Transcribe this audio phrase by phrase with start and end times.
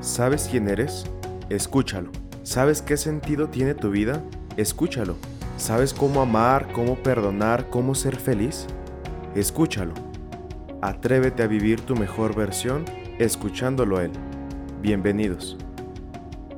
[0.00, 1.04] ¿Sabes quién eres?
[1.50, 2.10] Escúchalo.
[2.42, 4.24] ¿Sabes qué sentido tiene tu vida?
[4.56, 5.16] Escúchalo.
[5.58, 8.66] ¿Sabes cómo amar, cómo perdonar, cómo ser feliz?
[9.34, 9.92] Escúchalo.
[10.80, 12.86] Atrévete a vivir tu mejor versión
[13.18, 14.12] escuchándolo a él.
[14.80, 15.58] Bienvenidos.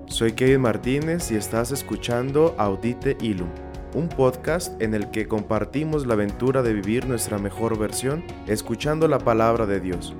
[0.06, 3.48] Soy Kevin Martínez y estás escuchando Audite Ilum,
[3.95, 9.18] un podcast en el que compartimos la aventura de vivir nuestra mejor versión escuchando la
[9.18, 10.14] palabra de Dios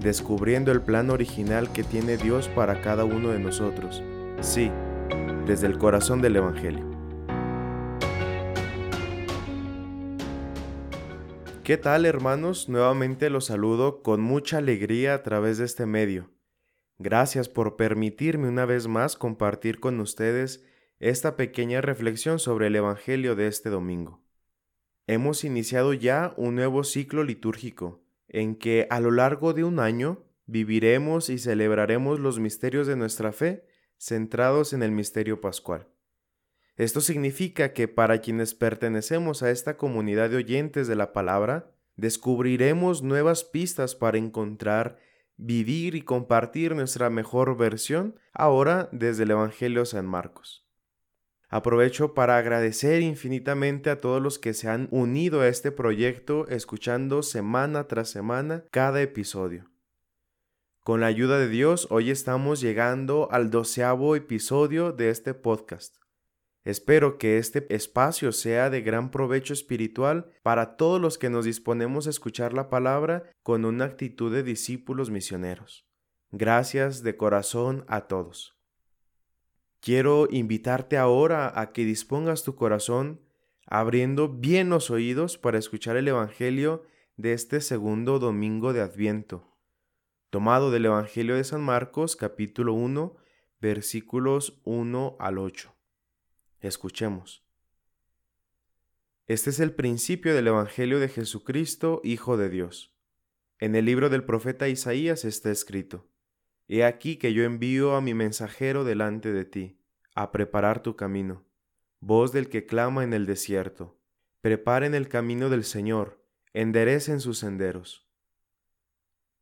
[0.00, 4.02] descubriendo el plan original que tiene Dios para cada uno de nosotros.
[4.40, 4.70] Sí,
[5.46, 6.86] desde el corazón del Evangelio.
[11.64, 12.68] ¿Qué tal hermanos?
[12.68, 16.30] Nuevamente los saludo con mucha alegría a través de este medio.
[16.98, 20.64] Gracias por permitirme una vez más compartir con ustedes
[20.98, 24.22] esta pequeña reflexión sobre el Evangelio de este domingo.
[25.06, 30.24] Hemos iniciado ya un nuevo ciclo litúrgico en que a lo largo de un año
[30.46, 33.64] viviremos y celebraremos los misterios de nuestra fe
[33.98, 35.88] centrados en el misterio pascual.
[36.76, 43.02] Esto significa que para quienes pertenecemos a esta comunidad de oyentes de la palabra, descubriremos
[43.02, 44.98] nuevas pistas para encontrar,
[45.36, 50.67] vivir y compartir nuestra mejor versión ahora desde el Evangelio San Marcos.
[51.50, 57.22] Aprovecho para agradecer infinitamente a todos los que se han unido a este proyecto escuchando
[57.22, 59.70] semana tras semana cada episodio.
[60.84, 65.96] Con la ayuda de Dios, hoy estamos llegando al doceavo episodio de este podcast.
[66.64, 72.06] Espero que este espacio sea de gran provecho espiritual para todos los que nos disponemos
[72.06, 75.86] a escuchar la palabra con una actitud de discípulos misioneros.
[76.30, 78.57] Gracias de corazón a todos.
[79.80, 83.20] Quiero invitarte ahora a que dispongas tu corazón
[83.66, 86.84] abriendo bien los oídos para escuchar el Evangelio
[87.16, 89.56] de este segundo domingo de Adviento,
[90.30, 93.16] tomado del Evangelio de San Marcos capítulo 1
[93.60, 95.74] versículos 1 al 8.
[96.60, 97.44] Escuchemos.
[99.26, 102.96] Este es el principio del Evangelio de Jesucristo, Hijo de Dios.
[103.58, 106.07] En el libro del profeta Isaías está escrito,
[106.70, 109.78] He aquí que yo envío a mi mensajero delante de ti,
[110.14, 111.46] a preparar tu camino.
[112.00, 113.98] Voz del que clama en el desierto.
[114.42, 118.06] Preparen el camino del Señor, enderecen sus senderos.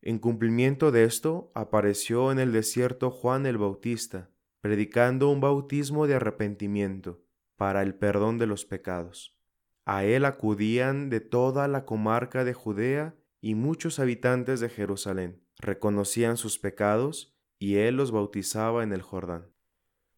[0.03, 6.15] En cumplimiento de esto, apareció en el desierto Juan el Bautista, predicando un bautismo de
[6.15, 7.25] arrepentimiento
[7.57, 9.37] para el perdón de los pecados.
[9.85, 16.37] A él acudían de toda la comarca de Judea y muchos habitantes de Jerusalén reconocían
[16.37, 19.53] sus pecados y él los bautizaba en el Jordán.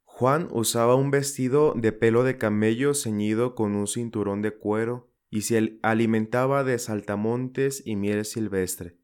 [0.04, 5.42] Juan usaba un vestido de pelo de camello ceñido con un cinturón de cuero y
[5.42, 8.98] se alimentaba de saltamontes y miel silvestre.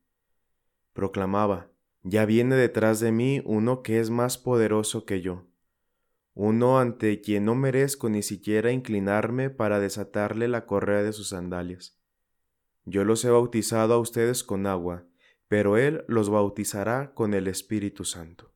[0.93, 1.71] Proclamaba,
[2.03, 5.47] Ya viene detrás de mí uno que es más poderoso que yo,
[6.35, 11.97] uno ante quien no merezco ni siquiera inclinarme para desatarle la correa de sus sandalias.
[12.85, 15.07] Yo los he bautizado a ustedes con agua,
[15.55, 18.53] pero Él los bautizará con el Espíritu Santo.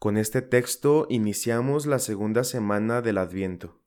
[0.00, 3.80] Con este texto iniciamos la segunda semana del Adviento.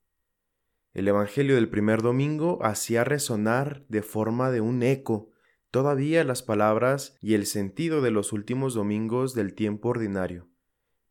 [0.94, 5.28] El Evangelio del primer domingo hacía resonar de forma de un eco
[5.70, 10.48] todavía las palabras y el sentido de los últimos domingos del tiempo ordinario.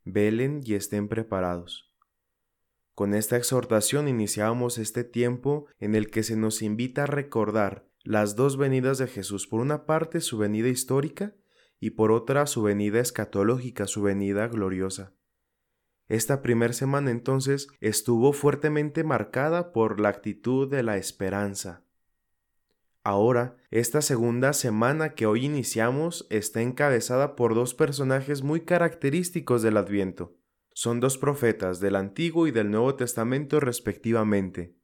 [0.06, 1.94] Velen y estén preparados.
[2.96, 8.36] Con esta exhortación iniciamos este tiempo en el que se nos invita a recordar las
[8.36, 11.36] dos venidas de Jesús, por una parte su venida histórica
[11.80, 15.14] y por otra su venida escatológica, su venida gloriosa.
[16.08, 21.84] Esta primera semana entonces estuvo fuertemente marcada por la actitud de la esperanza.
[23.04, 29.78] Ahora, esta segunda semana que hoy iniciamos está encabezada por dos personajes muy característicos del
[29.78, 30.36] Adviento.
[30.74, 34.79] Son dos profetas del Antiguo y del Nuevo Testamento respectivamente,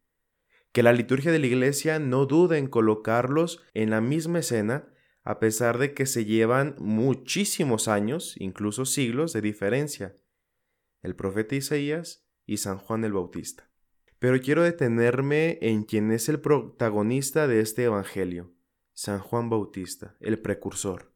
[0.76, 4.90] que la liturgia de la Iglesia no duda en colocarlos en la misma escena,
[5.24, 10.18] a pesar de que se llevan muchísimos años, incluso siglos, de diferencia,
[11.02, 13.72] el profeta Isaías y San Juan el Bautista.
[14.20, 18.54] Pero quiero detenerme en quien es el protagonista de este Evangelio,
[18.92, 21.14] San Juan Bautista, el precursor.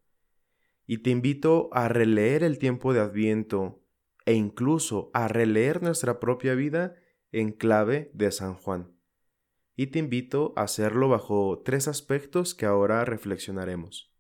[0.88, 3.84] Y te invito a releer el tiempo de Adviento
[4.26, 6.96] e incluso a releer nuestra propia vida
[7.34, 8.98] en clave de San Juan
[9.80, 14.12] y te invito a hacerlo bajo tres aspectos que ahora reflexionaremos.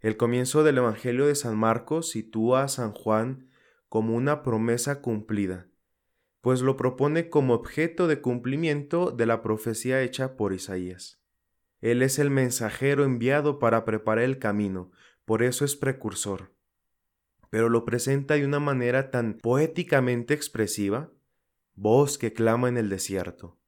[0.00, 3.48] El comienzo del Evangelio de San Marcos sitúa a San Juan
[3.88, 5.68] como una promesa cumplida,
[6.40, 11.22] pues lo propone como objeto de cumplimiento de la profecía hecha por Isaías.
[11.80, 14.90] Él es el mensajero enviado para preparar el camino,
[15.24, 16.50] por eso es precursor.
[17.50, 21.12] Pero lo presenta de una manera tan poéticamente expresiva,
[21.76, 23.60] voz que clama en el desierto.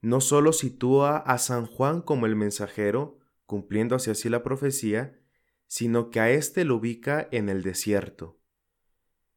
[0.00, 5.18] No solo sitúa a San Juan como el mensajero, cumpliendo así la profecía,
[5.66, 8.38] sino que a éste lo ubica en el desierto.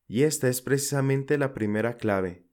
[0.08, 2.46] Y esta es precisamente la primera clave,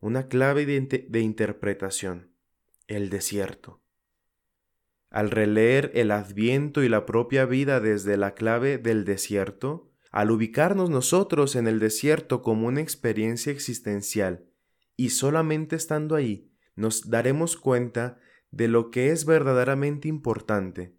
[0.00, 2.30] una clave de, de interpretación,
[2.86, 3.82] el desierto.
[5.10, 10.90] Al releer el adviento y la propia vida desde la clave del desierto, al ubicarnos
[10.90, 14.44] nosotros en el desierto como una experiencia existencial,
[14.96, 18.18] y solamente estando ahí, nos daremos cuenta
[18.50, 20.96] de lo que es verdaderamente importante,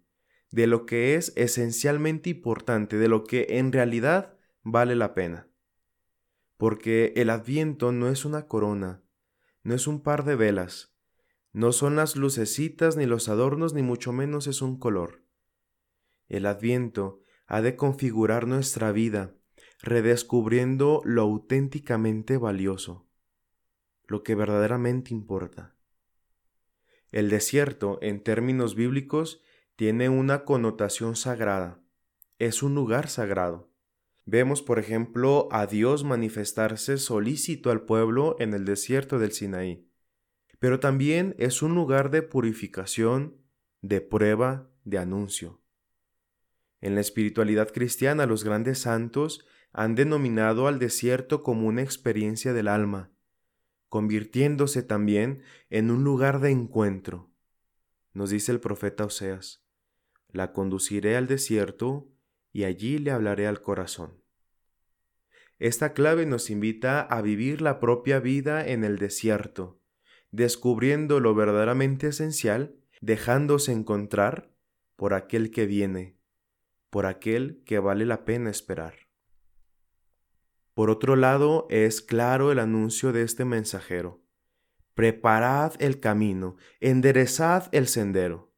[0.50, 5.48] de lo que es esencialmente importante, de lo que en realidad vale la pena.
[6.56, 9.02] Porque el adviento no es una corona,
[9.62, 10.96] no es un par de velas,
[11.52, 15.24] no son las lucecitas ni los adornos, ni mucho menos es un color.
[16.28, 19.34] El adviento ha de configurar nuestra vida,
[19.82, 23.08] redescubriendo lo auténticamente valioso,
[24.06, 25.74] lo que verdaderamente importa.
[27.12, 29.42] El desierto, en términos bíblicos,
[29.76, 31.80] tiene una connotación sagrada.
[32.38, 33.70] Es un lugar sagrado.
[34.24, 39.86] Vemos, por ejemplo, a Dios manifestarse solícito al pueblo en el desierto del Sinaí
[40.58, 43.36] pero también es un lugar de purificación,
[43.82, 45.60] de prueba, de anuncio.
[46.80, 52.68] En la espiritualidad cristiana los grandes santos han denominado al desierto como una experiencia del
[52.68, 53.10] alma,
[53.88, 57.30] convirtiéndose también en un lugar de encuentro.
[58.12, 59.64] Nos dice el profeta Oseas,
[60.32, 62.08] la conduciré al desierto
[62.52, 64.22] y allí le hablaré al corazón.
[65.58, 69.80] Esta clave nos invita a vivir la propia vida en el desierto,
[70.30, 74.50] descubriendo lo verdaderamente esencial, dejándose encontrar
[74.96, 76.18] por aquel que viene,
[76.90, 79.05] por aquel que vale la pena esperar.
[80.76, 84.20] Por otro lado, es claro el anuncio de este mensajero.
[84.92, 88.52] Preparad el camino, enderezad el sendero.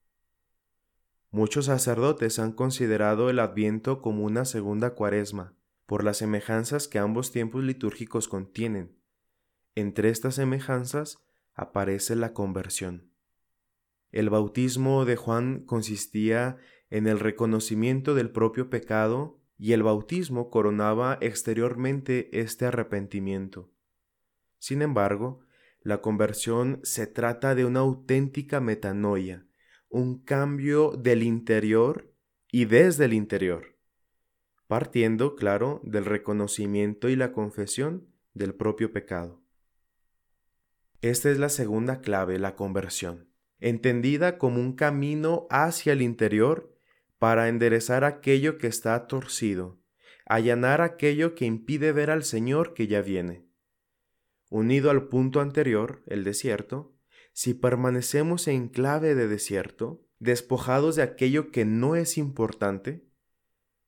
[1.30, 5.54] Muchos sacerdotes han considerado el adviento como una segunda cuaresma,
[5.86, 8.98] por las semejanzas que ambos tiempos litúrgicos contienen.
[9.76, 11.24] Entre estas semejanzas
[11.54, 13.12] aparece la conversión.
[14.10, 16.56] El bautismo de Juan consistía
[16.90, 23.70] en el reconocimiento del propio pecado y el bautismo coronaba exteriormente este arrepentimiento.
[24.58, 25.40] Sin embargo,
[25.82, 29.46] la conversión se trata de una auténtica metanoia,
[29.88, 32.14] un cambio del interior
[32.50, 33.76] y desde el interior,
[34.66, 39.42] partiendo, claro, del reconocimiento y la confesión del propio pecado.
[41.00, 43.28] Esta es la segunda clave, la conversión,
[43.60, 46.77] entendida como un camino hacia el interior
[47.18, 49.80] para enderezar aquello que está torcido,
[50.26, 53.46] allanar aquello que impide ver al Señor que ya viene.
[54.50, 56.94] Unido al punto anterior, el desierto,
[57.32, 63.06] si permanecemos en clave de desierto, despojados de aquello que no es importante,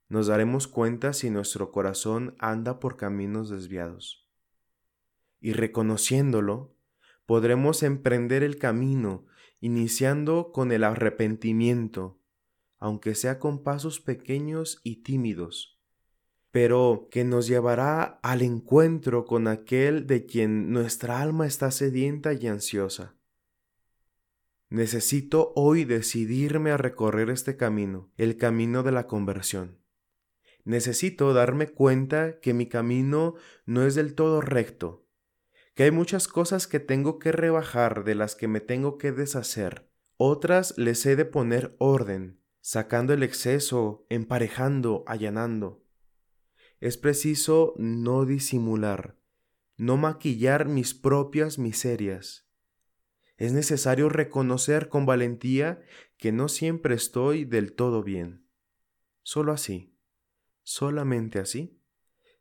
[0.09, 4.29] nos daremos cuenta si nuestro corazón anda por caminos desviados.
[5.41, 6.77] Y reconociéndolo,
[7.27, 9.27] podremos emprender el camino,
[9.61, 12.20] iniciando con el arrepentimiento,
[12.81, 15.79] aunque sea con pasos pequeños y tímidos,
[16.51, 22.49] pero que nos llevará al encuentro con aquel de quien nuestra alma está sedienta y
[22.49, 23.15] ansiosa.
[24.71, 29.79] Necesito hoy decidirme a recorrer este camino, el camino de la conversión.
[30.65, 33.35] Necesito darme cuenta que mi camino
[33.67, 35.07] no es del todo recto,
[35.75, 39.91] que hay muchas cosas que tengo que rebajar, de las que me tengo que deshacer.
[40.17, 45.85] Otras les he de poner orden, sacando el exceso, emparejando, allanando.
[46.81, 49.19] Es preciso no disimular,
[49.77, 52.49] no maquillar mis propias miserias.
[53.37, 55.83] Es necesario reconocer con valentía
[56.17, 58.47] que no siempre estoy del todo bien.
[59.23, 59.97] Solo así,
[60.63, 61.81] solamente así,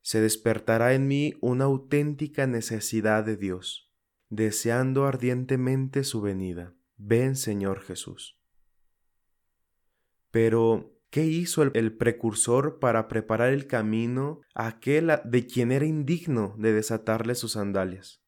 [0.02, 3.94] se despertará en mí una auténtica necesidad de Dios,
[4.30, 6.74] deseando ardientemente su venida.
[6.98, 8.39] Ven, Señor Jesús.
[10.32, 16.56] Pero, ¿qué hizo el, precursor para preparar el camino a aquel de quien era indigno
[16.58, 18.22] de desatarle sus sandalias?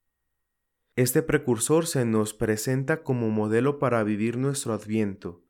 [0.95, 5.43] Este precursor se nos presenta como modelo para vivir nuestro adviento,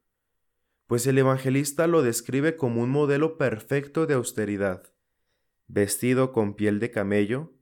[0.87, 4.91] pues el evangelista lo describe como un modelo perfecto de austeridad
[5.73, 7.53] vestido con piel de camello,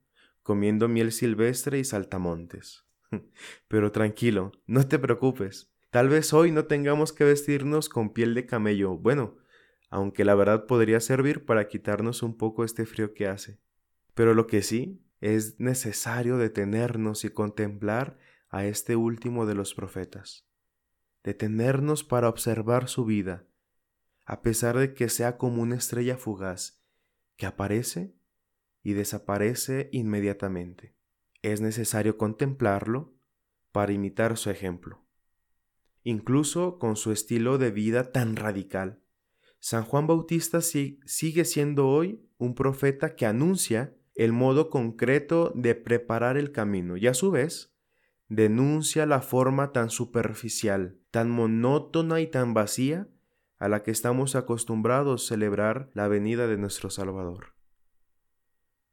[0.41, 2.85] comiendo miel silvestre y saltamontes.
[3.67, 5.68] Pero tranquilo, no te preocupes.
[5.89, 8.95] Tal vez hoy no tengamos que vestirnos con piel de camello.
[8.97, 9.37] Bueno,
[9.89, 13.59] aunque la verdad podría servir para quitarnos un poco este frío que hace.
[14.13, 18.19] Pero lo que sí es necesario detenernos y contemplar
[18.49, 20.47] a este último de los profetas,
[21.23, 23.45] detenernos para observar su vida,
[24.25, 26.83] a pesar de que sea como una estrella fugaz
[27.35, 28.13] que aparece
[28.83, 30.95] y desaparece inmediatamente.
[31.41, 33.13] Es necesario contemplarlo
[33.71, 35.08] para imitar su ejemplo.
[36.09, 38.99] Incluso con su estilo de vida tan radical,
[39.59, 46.35] San Juan Bautista sigue siendo hoy un profeta que anuncia el modo concreto de preparar
[46.35, 47.75] el camino y a su vez
[48.27, 53.07] denuncia la forma tan superficial, tan monótona y tan vacía
[53.59, 57.53] a la que estamos acostumbrados a celebrar la venida de nuestro Salvador.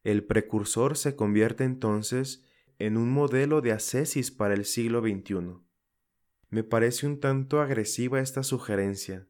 [0.04, 2.44] El precursor se convierte entonces
[2.78, 5.65] en un modelo de ascesis para el siglo XXI.
[6.48, 9.28] Me parece un tanto agresiva esta sugerencia,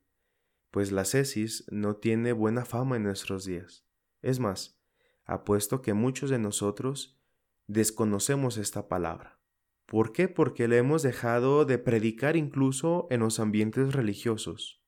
[0.70, 3.86] pues la ascesis no tiene buena fama en nuestros días.
[4.20, 4.78] Es más,
[5.24, 7.18] apuesto que muchos de nosotros
[7.66, 9.40] desconocemos esta palabra.
[9.86, 10.28] ¿Por qué?
[10.28, 14.82] Porque le hemos dejado de predicar incluso en los ambientes religiosos.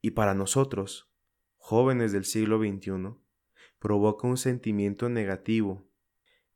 [0.00, 1.10] Y para nosotros,
[1.56, 3.14] jóvenes del siglo XXI,
[3.78, 5.88] provoca un sentimiento negativo,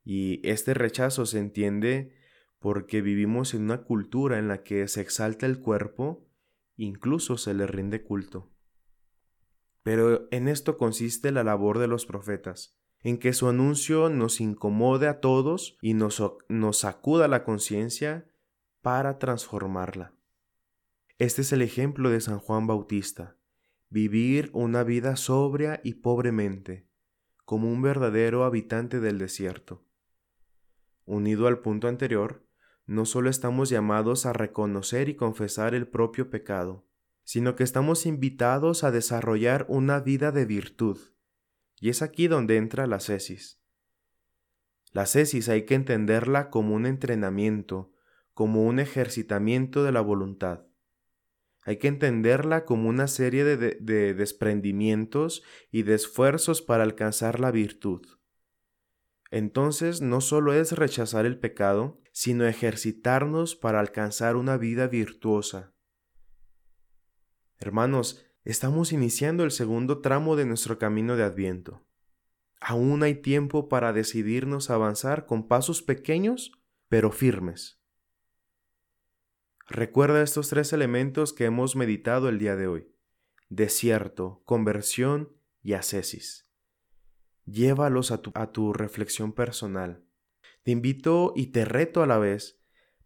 [0.03, 2.15] y este rechazo se entiende
[2.59, 6.25] porque vivimos en una cultura en la que se exalta el cuerpo,
[6.75, 8.51] incluso se le rinde culto.
[9.83, 15.07] Pero en esto consiste la labor de los profetas, en que su anuncio nos incomode
[15.07, 18.29] a todos y nos, nos sacuda la conciencia
[18.81, 20.13] para transformarla.
[21.19, 23.37] Este es el ejemplo de San Juan Bautista,
[23.89, 26.87] vivir una vida sobria y pobremente,
[27.45, 29.87] como un verdadero habitante del desierto
[31.07, 32.43] unido al punto anterior,
[32.87, 36.87] no solo estamos llamados a reconocer y confesar el propio pecado,
[37.25, 40.97] sino que estamos invitados a desarrollar una vida de virtud.
[41.79, 43.61] Y es aquí donde entra la cesis.
[44.93, 47.91] La cesis hay que entenderla como un entrenamiento,
[48.33, 50.65] como un ejercitamiento de la voluntad.
[51.63, 57.51] Hay que entenderla como una serie de, de desprendimientos y de esfuerzos para alcanzar la
[57.51, 58.17] virtud
[59.29, 65.73] entonces no solo es rechazar el pecado, sino ejercitarnos para alcanzar una vida virtuosa.
[67.59, 71.85] Hermanos, estamos iniciando el segundo tramo de nuestro camino de Adviento.
[72.59, 76.51] Aún hay tiempo para decidirnos a avanzar con pasos pequeños,
[76.87, 77.79] pero firmes.
[79.67, 82.95] Recuerda estos tres elementos que hemos meditado el día de hoy.
[83.49, 86.46] Desierto, conversión y ascesis
[87.47, 90.03] llévalos a tu, reflexión personal.
[90.63, 92.59] Te invito y te reto a la vez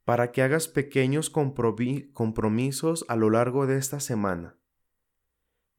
[0.04, 4.58] para que hagas pequeños compromisos a lo largo de esta semana.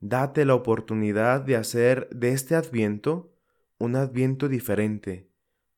[0.00, 3.34] Date la oportunidad de hacer de este adviento
[3.78, 5.28] un adviento diferente,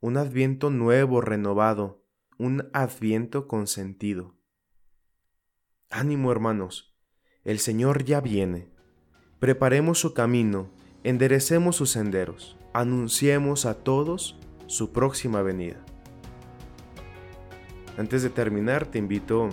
[0.01, 2.05] un adviento nuevo, renovado,
[2.39, 4.37] un adviento con sentido.
[5.89, 6.95] Ánimo hermanos,
[7.45, 8.69] el Señor ya viene.
[9.41, 10.71] Preparemos su camino,
[11.03, 15.77] enderecemos sus senderos anunciemos a todos su próxima venida.
[17.97, 19.49] Antes de terminar, te invito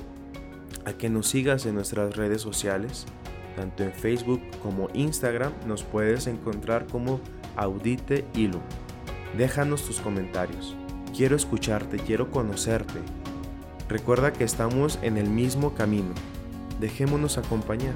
[0.86, 3.06] a que nos sigas en nuestras redes sociales,
[3.56, 7.22] tanto en Facebook como Instagram, nos puedes encontrar como
[7.56, 8.62] Audite Ilum.
[9.38, 10.76] Déjanos tus comentarios.
[11.16, 13.00] Quiero escucharte, quiero conocerte.
[13.88, 16.16] Recuerda que estamos en el mismo camino.
[16.80, 17.94] Dejémonos acompañar.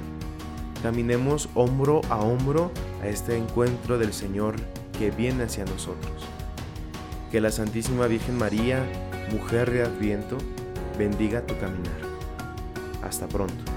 [0.84, 2.70] Caminemos hombro a hombro
[3.02, 4.54] a este encuentro del Señor
[4.98, 6.24] que viene hacia nosotros.
[7.30, 8.84] Que la Santísima Virgen María,
[9.30, 10.38] mujer de Adviento,
[10.98, 12.00] bendiga tu caminar.
[13.02, 13.75] Hasta pronto.